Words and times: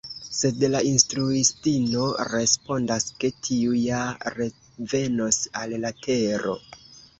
Sed 0.35 0.63
la 0.75 0.79
instruistino 0.91 2.07
respondas 2.31 3.07
ke 3.21 3.31
tiu 3.49 3.77
ja 3.83 4.01
revenos 4.41 5.41
al 5.63 5.79
la 5.87 5.95
tero. 6.09 6.61